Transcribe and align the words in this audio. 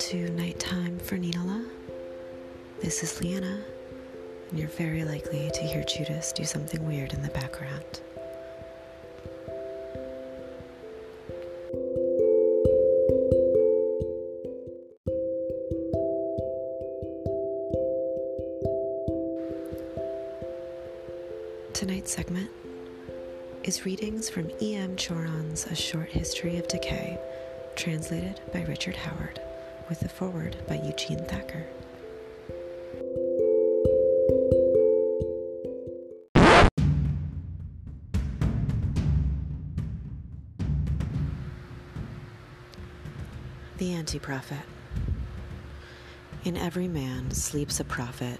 to 0.00 0.30
Nighttime 0.30 0.98
for 0.98 1.18
Ninala. 1.18 1.62
This 2.80 3.02
is 3.02 3.20
Leanna, 3.20 3.60
and 4.48 4.58
you're 4.58 4.66
very 4.68 5.04
likely 5.04 5.50
to 5.52 5.60
hear 5.60 5.84
Judas 5.84 6.32
do 6.32 6.42
something 6.44 6.86
weird 6.86 7.12
in 7.12 7.20
the 7.20 7.28
background. 7.28 8.00
Tonight's 21.74 22.10
segment 22.10 22.48
is 23.64 23.84
readings 23.84 24.30
from 24.30 24.50
E.M. 24.62 24.96
Cioran's 24.96 25.66
A 25.66 25.74
Short 25.74 26.08
History 26.08 26.56
of 26.56 26.66
Decay, 26.68 27.18
translated 27.76 28.40
by 28.50 28.62
Richard 28.62 28.96
Howard, 28.96 29.38
with 29.90 30.00
the 30.00 30.08
foreword 30.08 30.56
by 30.68 30.76
Eugene 30.76 31.18
Thacker. 31.24 31.66
The 43.78 43.92
Anti 43.94 44.20
Prophet. 44.20 44.58
In 46.44 46.56
every 46.56 46.86
man 46.86 47.32
sleeps 47.32 47.80
a 47.80 47.84
prophet, 47.84 48.38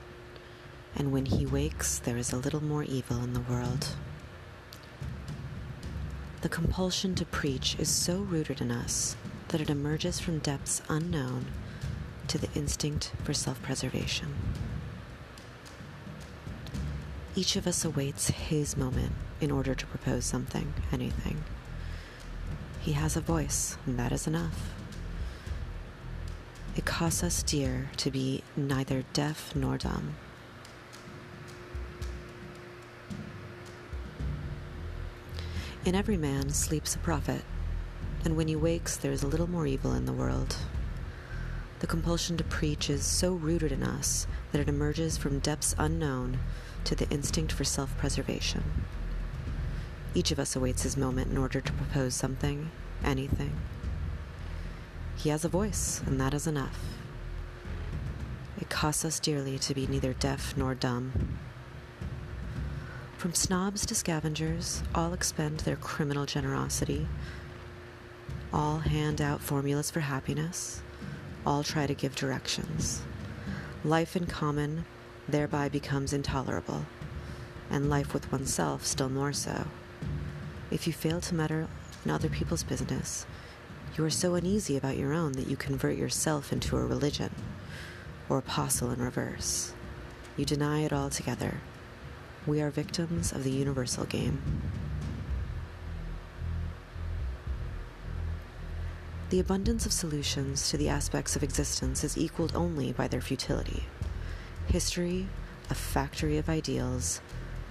and 0.94 1.10
when 1.10 1.26
he 1.26 1.46
wakes, 1.46 1.98
there 1.98 2.16
is 2.16 2.32
a 2.32 2.36
little 2.36 2.62
more 2.62 2.84
evil 2.84 3.24
in 3.24 3.32
the 3.32 3.40
world. 3.40 3.96
The 6.42 6.48
compulsion 6.48 7.16
to 7.16 7.24
preach 7.26 7.74
is 7.78 7.88
so 7.88 8.18
rooted 8.18 8.60
in 8.60 8.70
us 8.70 9.16
that 9.50 9.60
it 9.60 9.70
emerges 9.70 10.20
from 10.20 10.38
depths 10.38 10.80
unknown 10.88 11.46
to 12.28 12.38
the 12.38 12.48
instinct 12.54 13.12
for 13.24 13.34
self 13.34 13.60
preservation. 13.62 14.34
Each 17.34 17.56
of 17.56 17.66
us 17.66 17.84
awaits 17.84 18.28
his 18.28 18.76
moment 18.76 19.12
in 19.40 19.50
order 19.50 19.74
to 19.74 19.86
propose 19.86 20.24
something, 20.24 20.72
anything. 20.92 21.44
He 22.80 22.92
has 22.92 23.16
a 23.16 23.20
voice, 23.20 23.76
and 23.86 23.98
that 23.98 24.12
is 24.12 24.26
enough. 24.26 24.72
It 26.76 26.84
costs 26.84 27.22
us 27.22 27.42
dear 27.42 27.90
to 27.98 28.10
be 28.10 28.42
neither 28.56 29.04
deaf 29.12 29.54
nor 29.54 29.76
dumb. 29.78 30.14
In 35.84 35.94
every 35.94 36.16
man 36.16 36.50
sleeps 36.50 36.94
a 36.94 36.98
prophet, 36.98 37.42
and 38.24 38.36
when 38.36 38.48
he 38.48 38.56
wakes, 38.56 38.96
there 38.96 39.12
is 39.12 39.22
a 39.22 39.26
little 39.26 39.48
more 39.48 39.66
evil 39.66 39.92
in 39.92 40.06
the 40.06 40.12
world. 40.12 40.56
The 41.80 41.86
compulsion 41.86 42.36
to 42.36 42.44
preach 42.44 42.90
is 42.90 43.04
so 43.04 43.32
rooted 43.32 43.72
in 43.72 43.82
us 43.82 44.26
that 44.52 44.60
it 44.60 44.68
emerges 44.68 45.16
from 45.16 45.38
depths 45.38 45.74
unknown 45.78 46.38
to 46.84 46.94
the 46.94 47.08
instinct 47.08 47.52
for 47.52 47.64
self 47.64 47.96
preservation. 47.96 48.62
Each 50.14 50.30
of 50.30 50.38
us 50.38 50.56
awaits 50.56 50.82
his 50.82 50.96
moment 50.96 51.30
in 51.30 51.38
order 51.38 51.60
to 51.60 51.72
propose 51.72 52.14
something, 52.14 52.70
anything. 53.02 53.52
He 55.16 55.28
has 55.30 55.44
a 55.44 55.48
voice, 55.48 56.02
and 56.06 56.20
that 56.20 56.34
is 56.34 56.46
enough. 56.46 56.78
It 58.60 58.68
costs 58.68 59.04
us 59.04 59.20
dearly 59.20 59.58
to 59.60 59.74
be 59.74 59.86
neither 59.86 60.12
deaf 60.12 60.54
nor 60.56 60.74
dumb. 60.74 61.38
From 63.16 63.34
snobs 63.34 63.86
to 63.86 63.94
scavengers, 63.94 64.82
all 64.94 65.12
expend 65.12 65.60
their 65.60 65.76
criminal 65.76 66.26
generosity. 66.26 67.06
All 68.52 68.78
hand 68.78 69.20
out 69.20 69.40
formulas 69.40 69.90
for 69.90 70.00
happiness. 70.00 70.82
All 71.46 71.62
try 71.62 71.86
to 71.86 71.94
give 71.94 72.14
directions. 72.14 73.02
Life 73.84 74.16
in 74.16 74.26
common 74.26 74.84
thereby 75.28 75.68
becomes 75.68 76.12
intolerable, 76.12 76.86
and 77.70 77.88
life 77.88 78.12
with 78.12 78.30
oneself 78.32 78.84
still 78.84 79.08
more 79.08 79.32
so. 79.32 79.66
If 80.70 80.86
you 80.86 80.92
fail 80.92 81.20
to 81.20 81.34
meddle 81.34 81.68
in 82.04 82.10
other 82.10 82.28
people's 82.28 82.64
business, 82.64 83.26
you 83.96 84.04
are 84.04 84.10
so 84.10 84.34
uneasy 84.34 84.76
about 84.76 84.96
your 84.96 85.12
own 85.12 85.32
that 85.32 85.46
you 85.46 85.56
convert 85.56 85.96
yourself 85.96 86.52
into 86.52 86.76
a 86.76 86.84
religion, 86.84 87.34
or 88.28 88.38
apostle 88.38 88.90
in 88.90 89.00
reverse. 89.00 89.72
You 90.36 90.44
deny 90.44 90.80
it 90.80 90.92
altogether 90.92 91.60
we 92.46 92.62
are 92.62 92.70
victims 92.70 93.32
of 93.32 93.44
the 93.44 93.50
universal 93.50 94.04
game. 94.06 94.40
The 99.30 99.38
abundance 99.38 99.86
of 99.86 99.92
solutions 99.92 100.70
to 100.70 100.76
the 100.76 100.88
aspects 100.88 101.36
of 101.36 101.44
existence 101.44 102.02
is 102.02 102.18
equaled 102.18 102.56
only 102.56 102.92
by 102.92 103.06
their 103.06 103.20
futility. 103.20 103.84
History, 104.66 105.28
a 105.70 105.74
factory 105.76 106.36
of 106.36 106.48
ideals, 106.48 107.20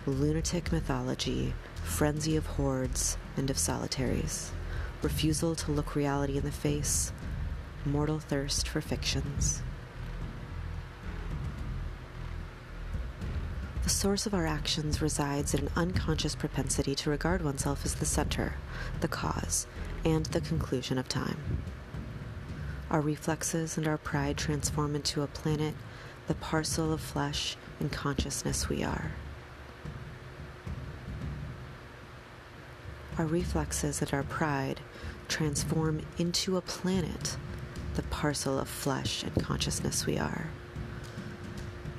lunatic 0.05 0.71
mythology, 0.71 1.53
frenzy 1.83 2.37
of 2.37 2.45
hordes 2.45 3.17
and 3.35 3.49
of 3.49 3.57
solitaries, 3.57 4.53
refusal 5.01 5.53
to 5.55 5.73
look 5.73 5.97
reality 5.97 6.37
in 6.37 6.45
the 6.45 6.51
face, 6.51 7.11
mortal 7.85 8.19
thirst 8.19 8.65
for 8.65 8.79
fictions. 8.79 9.61
The 13.89 13.95
source 13.95 14.27
of 14.27 14.35
our 14.35 14.45
actions 14.45 15.01
resides 15.01 15.55
in 15.55 15.61
an 15.61 15.71
unconscious 15.75 16.35
propensity 16.35 16.93
to 16.93 17.09
regard 17.09 17.41
oneself 17.41 17.83
as 17.83 17.95
the 17.95 18.05
center, 18.05 18.53
the 19.01 19.07
cause, 19.07 19.65
and 20.05 20.27
the 20.27 20.41
conclusion 20.41 20.99
of 20.99 21.09
time. 21.09 21.63
Our 22.91 23.01
reflexes 23.01 23.77
and 23.79 23.87
our 23.87 23.97
pride 23.97 24.37
transform 24.37 24.93
into 24.93 25.23
a 25.23 25.27
planet, 25.27 25.73
the 26.27 26.35
parcel 26.35 26.93
of 26.93 27.01
flesh 27.01 27.57
and 27.79 27.91
consciousness 27.91 28.69
we 28.69 28.83
are. 28.83 29.13
Our 33.17 33.25
reflexes 33.25 34.03
and 34.03 34.13
our 34.13 34.21
pride 34.21 34.81
transform 35.27 36.03
into 36.19 36.57
a 36.57 36.61
planet, 36.61 37.37
the 37.95 38.03
parcel 38.03 38.59
of 38.59 38.69
flesh 38.69 39.23
and 39.23 39.43
consciousness 39.43 40.05
we 40.05 40.19
are 40.19 40.51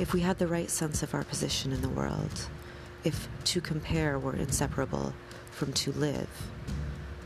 if 0.01 0.15
we 0.15 0.21
had 0.21 0.39
the 0.39 0.47
right 0.47 0.71
sense 0.71 1.03
of 1.03 1.15
our 1.15 1.25
position 1.25 1.73
in 1.73 1.83
the 1.83 1.89
world, 1.89 2.49
if 3.05 3.29
to 3.45 3.61
compare 3.61 4.19
were 4.19 4.35
inseparable 4.35 5.13
from 5.51 5.75
to 5.75 5.93
live, 5.93 6.31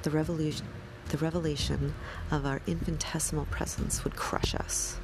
the 0.03 0.11
revolution, 0.11 0.67
the 1.11 1.19
revelation 1.19 1.95
of 2.33 2.45
our 2.45 2.61
infinitesimal 2.67 3.45
presence 3.47 4.03
would 4.03 4.17
crush 4.17 4.57
us. 4.57 4.97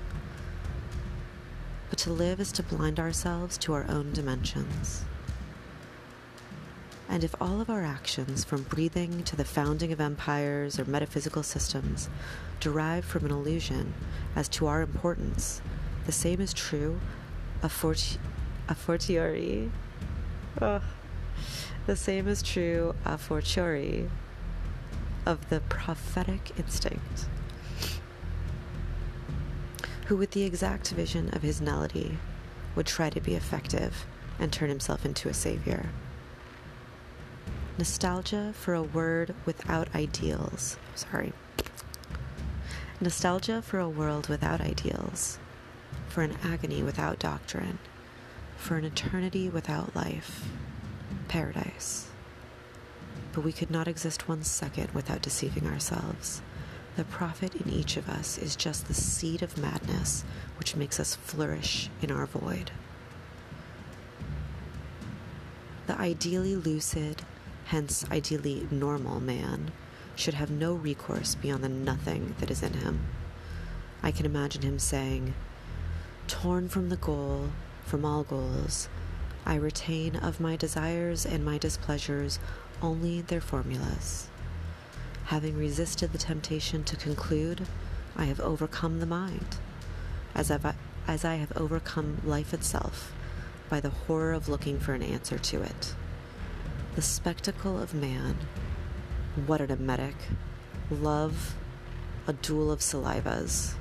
But 1.90 2.00
to 2.00 2.12
live 2.12 2.40
is 2.40 2.50
to 2.52 2.64
blind 2.64 2.98
ourselves 2.98 3.56
to 3.58 3.72
our 3.74 3.86
own 3.88 4.12
dimensions. 4.12 5.04
And 7.08 7.22
if 7.22 7.40
all 7.40 7.60
of 7.60 7.70
our 7.70 7.84
actions, 7.84 8.42
from 8.42 8.64
breathing 8.64 9.22
to 9.24 9.36
the 9.36 9.44
founding 9.44 9.92
of 9.92 10.00
empires 10.00 10.76
or 10.80 10.84
metaphysical 10.86 11.44
systems, 11.44 12.08
derive 12.58 13.04
from 13.04 13.26
an 13.26 13.30
illusion 13.30 13.94
as 14.34 14.48
to 14.48 14.66
our 14.66 14.82
importance, 14.82 15.62
the 16.06 16.12
same 16.12 16.40
is 16.40 16.52
true 16.52 16.98
a, 17.62 17.68
forti- 17.68 18.18
a 18.68 18.74
fortiori. 18.74 19.70
Oh. 20.60 20.82
The 21.86 21.96
same 21.96 22.28
is 22.28 22.42
true 22.42 22.94
a 23.04 23.18
fortiori 23.18 24.08
of 25.26 25.48
the 25.48 25.60
prophetic 25.60 26.52
instinct, 26.58 27.26
who, 30.06 30.16
with 30.16 30.32
the 30.32 30.44
exact 30.44 30.90
vision 30.90 31.30
of 31.34 31.42
his 31.42 31.60
nullity, 31.60 32.18
would 32.74 32.86
try 32.86 33.10
to 33.10 33.20
be 33.20 33.34
effective 33.34 34.06
and 34.38 34.52
turn 34.52 34.68
himself 34.68 35.04
into 35.04 35.28
a 35.28 35.34
savior. 35.34 35.90
Nostalgia 37.78 38.52
for 38.54 38.74
a 38.74 38.82
word 38.82 39.34
without 39.46 39.94
ideals. 39.94 40.76
Sorry. 40.94 41.32
Nostalgia 43.00 43.62
for 43.62 43.78
a 43.78 43.88
world 43.88 44.28
without 44.28 44.60
ideals 44.60 45.38
for 46.10 46.22
an 46.22 46.36
agony 46.42 46.82
without 46.82 47.20
doctrine, 47.20 47.78
for 48.56 48.76
an 48.76 48.84
eternity 48.84 49.48
without 49.48 49.94
life, 49.94 50.44
paradise. 51.28 52.08
But 53.32 53.44
we 53.44 53.52
could 53.52 53.70
not 53.70 53.86
exist 53.86 54.28
one 54.28 54.42
second 54.42 54.90
without 54.90 55.22
deceiving 55.22 55.68
ourselves. 55.68 56.42
The 56.96 57.04
prophet 57.04 57.54
in 57.54 57.70
each 57.70 57.96
of 57.96 58.08
us 58.08 58.38
is 58.38 58.56
just 58.56 58.88
the 58.88 58.94
seed 58.94 59.40
of 59.40 59.56
madness 59.56 60.24
which 60.58 60.74
makes 60.74 60.98
us 60.98 61.14
flourish 61.14 61.88
in 62.02 62.10
our 62.10 62.26
void. 62.26 62.72
The 65.86 65.96
ideally 65.96 66.56
lucid, 66.56 67.22
hence 67.66 68.04
ideally 68.10 68.66
normal 68.72 69.20
man, 69.20 69.70
should 70.16 70.34
have 70.34 70.50
no 70.50 70.74
recourse 70.74 71.36
beyond 71.36 71.62
the 71.62 71.68
nothing 71.68 72.34
that 72.40 72.50
is 72.50 72.64
in 72.64 72.74
him. 72.74 73.06
I 74.02 74.10
can 74.10 74.26
imagine 74.26 74.62
him 74.62 74.80
saying, 74.80 75.34
torn 76.30 76.68
from 76.68 76.90
the 76.90 76.96
goal, 76.96 77.50
from 77.84 78.04
all 78.04 78.22
goals, 78.22 78.88
I 79.44 79.56
retain 79.56 80.14
of 80.14 80.38
my 80.38 80.54
desires 80.54 81.26
and 81.26 81.44
my 81.44 81.58
displeasures 81.58 82.38
only 82.80 83.20
their 83.20 83.40
formulas. 83.40 84.28
Having 85.24 85.58
resisted 85.58 86.12
the 86.12 86.18
temptation 86.18 86.84
to 86.84 86.96
conclude, 86.96 87.66
I 88.16 88.26
have 88.26 88.38
overcome 88.38 89.00
the 89.00 89.06
mind, 89.06 89.56
as, 90.32 90.52
I've, 90.52 90.76
as 91.08 91.24
I 91.24 91.34
have 91.34 91.50
overcome 91.56 92.18
life 92.24 92.54
itself 92.54 93.12
by 93.68 93.80
the 93.80 93.90
horror 93.90 94.32
of 94.32 94.48
looking 94.48 94.78
for 94.78 94.94
an 94.94 95.02
answer 95.02 95.36
to 95.36 95.62
it. 95.62 95.94
The 96.94 97.02
spectacle 97.02 97.76
of 97.76 97.92
man, 97.92 98.36
what 99.46 99.60
an 99.60 99.72
emetic, 99.72 100.14
love, 100.92 101.56
a 102.28 102.32
duel 102.34 102.70
of 102.70 102.78
salivas. 102.78 103.74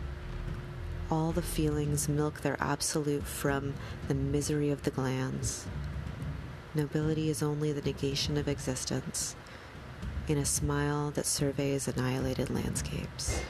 All 1.11 1.31
the 1.31 1.41
feelings 1.41 2.07
milk 2.07 2.41
their 2.41 2.55
absolute 2.59 3.23
from 3.23 3.73
the 4.07 4.13
misery 4.13 4.69
of 4.69 4.83
the 4.83 4.91
glands. 4.91 5.65
Nobility 6.75 7.31
is 7.31 7.41
only 7.41 7.71
the 7.71 7.81
negation 7.81 8.37
of 8.37 8.47
existence 8.47 9.35
in 10.27 10.37
a 10.37 10.45
smile 10.45 11.09
that 11.11 11.25
surveys 11.25 11.87
annihilated 11.87 12.51
landscapes. 12.51 13.41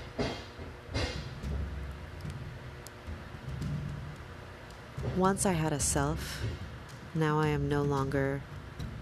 Once 5.18 5.46
I 5.46 5.52
had 5.52 5.74
a 5.74 5.82
self, 5.82 6.42
now 7.14 7.42
I 7.42 7.48
am 7.48 7.68
no 7.68 7.82
longer 7.82 8.42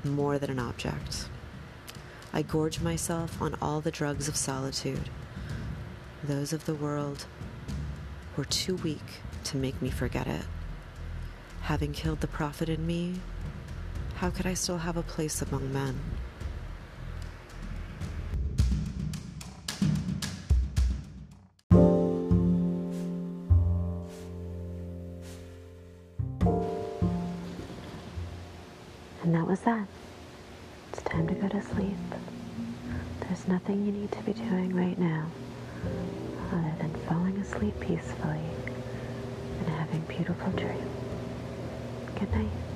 more 0.03 0.39
than 0.39 0.49
an 0.49 0.57
object. 0.57 1.29
I 2.33 2.41
gorge 2.41 2.79
myself 2.79 3.39
on 3.39 3.55
all 3.61 3.81
the 3.81 3.91
drugs 3.91 4.27
of 4.27 4.35
solitude. 4.35 5.11
Those 6.23 6.53
of 6.53 6.65
the 6.65 6.73
world 6.73 7.27
were 8.37 8.45
too 8.45 8.75
weak 8.77 9.21
to 9.43 9.57
make 9.57 9.81
me 9.81 9.89
forget 9.89 10.27
it. 10.27 10.45
Having 11.61 11.93
killed 11.93 12.21
the 12.21 12.27
prophet 12.27 12.69
in 12.69 12.85
me, 12.85 13.15
how 14.15 14.29
could 14.29 14.45
I 14.45 14.53
still 14.53 14.77
have 14.77 14.95
a 14.95 15.03
place 15.03 15.41
among 15.41 15.73
men? 15.73 15.99
And 29.23 29.35
that 29.35 29.45
was 29.47 29.59
that. 29.61 29.87
It's 30.93 31.01
time 31.01 31.27
to 31.27 31.33
go 31.33 31.49
to 31.49 31.61
sleep. 31.61 31.97
There's 33.21 33.47
nothing 33.47 33.85
you 33.85 33.91
need 33.91 34.11
to 34.11 34.21
be 34.21 34.33
doing 34.33 34.73
right 34.75 34.97
now 34.97 35.25
other 36.51 36.73
than 36.79 36.96
asleep 37.47 37.79
peacefully 37.79 38.43
and 39.59 39.69
having 39.69 40.01
beautiful 40.01 40.51
dreams. 40.51 40.83
Good 42.19 42.31
night. 42.33 42.66